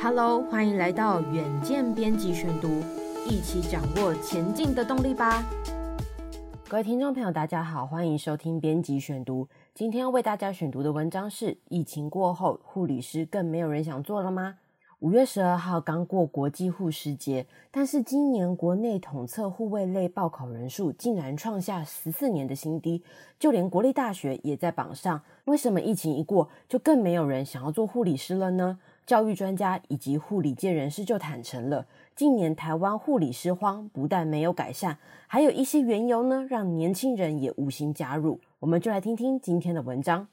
[0.00, 2.68] Hello，欢迎来到远见编辑选读，
[3.26, 5.44] 一起掌握前进的动力吧。
[6.68, 9.48] 各位听众朋友，大家好，欢迎收听编辑选读。
[9.74, 14.58] 今天要为大家选读的文章是：疫情过后，护理师更没有人想做了吗？
[15.00, 23.02] 五月十二号刚过国际护士节，但是今年国内统测护卫类报考人数竟然创下十四年的新低，
[23.38, 25.22] 就连国立大学也在榜上。
[25.46, 28.78] 为什么疫情一过，就更没有人想要做护理师了呢？
[29.08, 38.38] 教育专家以及护理界人士就坦诚了，近年台湾护理师荒不但没有改善，还有一些缘由呢，让年轻人也无心加入。
[38.58, 40.28] 我们就来听听今天的文章。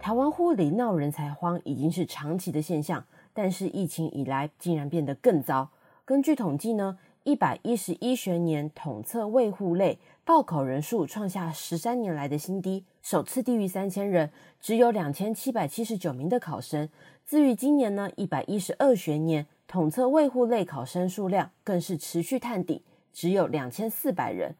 [0.00, 3.04] 台湾护理闹人才荒已经是长期的现象，
[3.34, 5.68] 但是疫情以来竟然变得更糟。
[6.06, 16.88] 根据统计呢，一百一十一学年统测卫护类报考人数创下十三年来的新低，首次低于三千人，只有两千七百七十九名的考生。
[17.26, 24.54] 至于今年呢，一百一十二学年统测卫护类考生数量更是持续探底，只有两千四百人。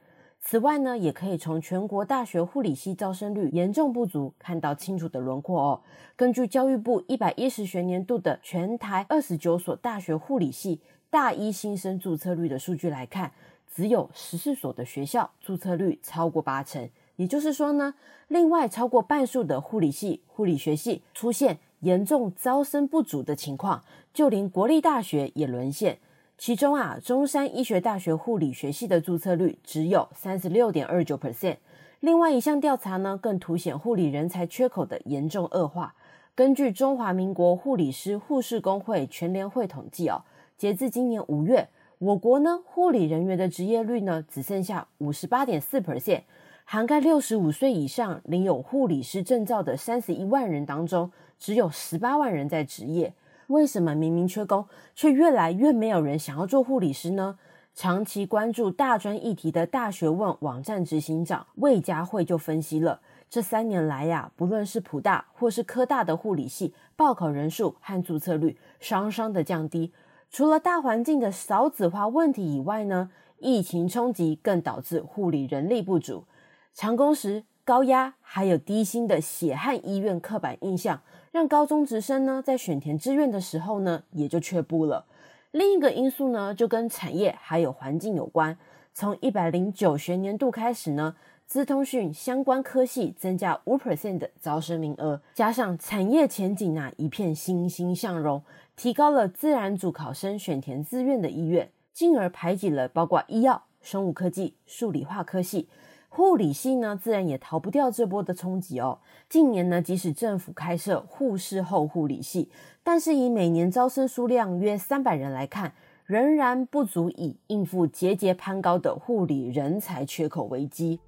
[0.49, 5.83] 此外呢，也可以从全国大学护理系招生率严重不足看到清楚的轮廓哦。
[6.15, 10.81] 根据教育部一百一十学年度的全台二十九所大学护理系
[11.11, 13.33] 大一新生注册率的数据来看，
[13.75, 16.89] 只有十四所的学校注册率超过八成。
[17.17, 17.95] 也就是说呢，
[18.29, 23.83] 另外超过半数的护理系、护理学系出现严重招生不足的情况，
[24.15, 25.99] 就连国立大学也沦陷。
[26.39, 31.57] 其中啊，中山医学大学护理学系的注册率只有三十六点二九 percent。
[32.01, 35.95] 另外一项调查呢，更凸显护理人才缺口的严重恶化。
[36.35, 40.23] 根据中华民国护理师护士工会全联会统计哦，
[40.59, 46.21] 截至今年五月，我国呢护理人员的职业率呢只剩下五十八点四 percent，
[46.65, 53.15] 涵盖六十五岁以上领有护理师证照的三十一万人当中，只有十八万人在执业。
[53.49, 57.39] 为什么明明缺工，却越来越没有人想要做护理师呢？
[57.75, 69.93] 长期关注大专议题的大学问网站执行长魏佳慧就分析了，这三年来呀，不论是普大或是科大的护理系报考人数和注册率双双的降低。
[70.31, 76.25] 除了大环境的少子化问题以外呢，疫情冲击更导致护理人力不足，
[76.73, 81.03] 长工时、高压还有低薪的血汗医院刻板印象。
[81.33, 85.05] 让高中职生呢，在选填志愿的时候呢，也就却步了。
[85.51, 88.57] 另一个因素呢，就跟产业还有环境有关。
[88.95, 98.41] 从一百零九学年度开始呢，资通讯相关科系增加五 percent 的招生名额，加上产业前景啊一片欣欣向荣，
[98.77, 105.69] 提高了自然组考生选填志愿的意愿，进而排挤了包括医药、生物科技、数理化科系。
[106.17, 109.01] 护理系呢，自然也逃不掉这波的冲击哦。
[109.29, 112.49] 近年呢，即使政府开设护士后护理系，
[112.83, 115.75] 但是以每年招生数量约三百人来看，
[116.07, 120.99] 仍然不足以应付节节攀高的护理人才缺口危机。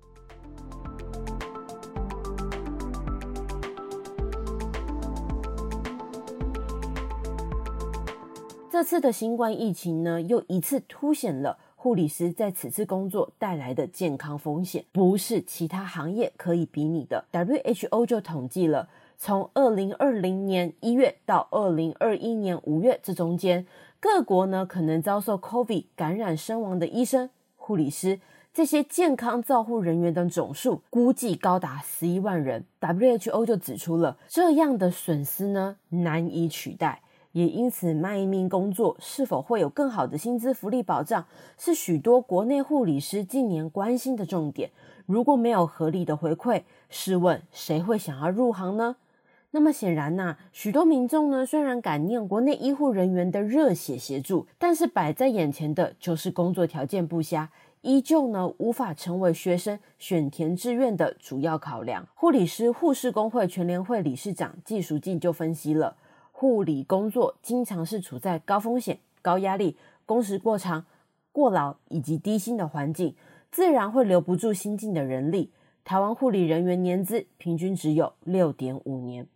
[8.71, 11.57] 这次的新冠疫情呢，又一次凸显了。
[11.81, 17.25] 护理师在此次工作带来的健康风险，不是其他行业可以比拟的。
[17.31, 23.65] WHO 就统计了，从二零二零年一月到二零二一年五月这中间，
[24.01, 28.19] 各国呢可能遭受 COVID 感染身亡的医生、护理师
[28.53, 32.65] 这些健康照护人员的总数，估计高达十一万人。
[32.81, 37.03] WHO 就指出了这样的损失呢，难以取代。
[37.33, 44.71] 也因此，卖命工作是否会有更好的薪资福利保障，是许多国内护理师近年关心的重点。
[45.07, 48.97] 如果没有合理的回馈，试问谁会想要入行呢？
[49.51, 57.51] 那么显然呐、许多民众呢，虽然感念国内医护人员的热血协助，但是摆在眼前的就是工作条件不佳，
[57.81, 62.07] 依旧呢无法成为学生选填志愿的主要考量。
[62.15, 65.97] 护理师护士工会全联会理事长纪淑静就分析了。
[66.41, 69.77] 护理工作经常是处在高风险、高压力、
[70.07, 70.87] 工时过长、
[71.33, 73.17] 过劳以及低薪的环境，
[73.51, 75.51] 自然会留不住新进的人力。
[75.83, 79.27] 台湾护理人员年资平均只有六点五年，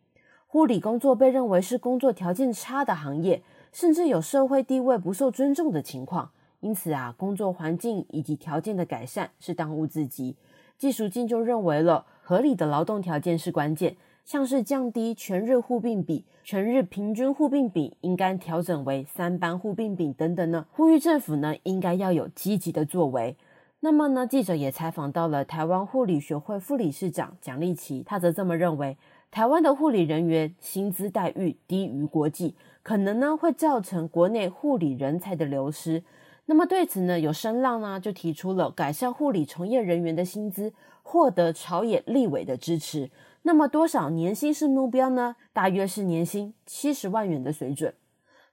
[0.47, 6.31] 护理工作被认为是工作条件差的行业，甚至有社会地位不受尊重的情况。
[6.61, 10.37] 因此啊，工作环境以及条件的改善是当务之急。
[10.79, 13.97] 纪淑静就认为了，合理的劳动条件是关键。
[14.25, 23.37] 像是降低全日护病比、全日平均护病比应该调整为三班护病比等等呢，呼吁政府呢应该要有积极的作为。
[23.81, 28.97] 那么呢，记者也采访到了台湾护理学会副理事长蒋丽琪，他则这么认为：
[29.33, 32.55] 台湾的护理人员薪资待遇低于国际，
[32.85, 36.05] 可能呢会造成国内护理人才的流失。
[36.47, 40.73] 那么对此呢，有声浪呢就提出了改善护理从业人员的薪资，
[41.03, 43.11] 获得朝野立委的支持。
[43.43, 45.37] 那么多少年薪是目标呢？
[45.53, 47.95] 大约是年薪七十万元的水准。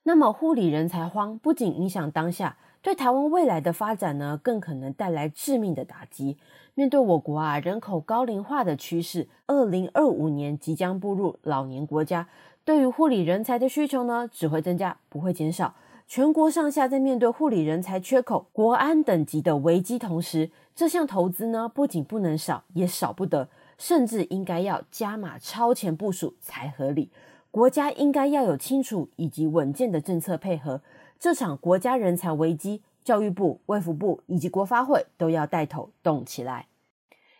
[0.03, 2.57] 那么护理人才荒不仅影响当下。
[2.81, 6.37] 对台湾未来的发展呢，更可能带来致命的打击。
[6.75, 12.29] 面对我国啊人口高龄化的趋势，二零二五年即将步入老年国家，
[12.63, 15.75] 对于护理人才的需求呢，只会增加不会减少。
[16.07, 23.49] 全国上下在面对护理人才缺口、国安等级的危机同时，这项投资呢，不仅不能少，也少不得，
[23.79, 27.09] 甚至应该要加码超前部署才合理。
[27.49, 30.81] 国家应该要有清楚以及稳健的政策配合。
[31.19, 36.67] 这场国家人才危机，教育部、卫福部以及国发会都要带头动起来。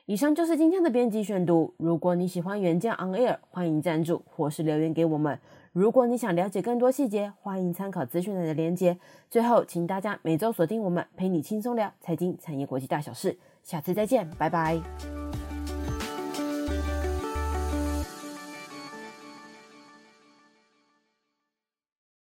[0.07, 1.75] 以上就是今天的编辑选读。
[1.77, 5.39] 如果你喜欢远见 On Air，欢迎赞助或是留言给我们。
[5.71, 8.97] 如果你想了解更多细节，欢迎参考资讯栏的连接。
[9.29, 13.37] 最后，请大家每周锁定我们，陪你轻松聊财经、产业、国际大小事。
[13.63, 15.18] 下次再见，拜拜。